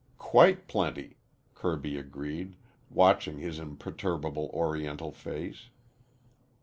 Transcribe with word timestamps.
"Quite 0.17 0.67
plenty," 0.67 1.17
Kirby 1.53 1.95
agreed, 1.95 2.55
watching 2.89 3.37
his 3.37 3.59
imperturbable 3.59 4.49
Oriental 4.51 5.11
face. 5.11 5.69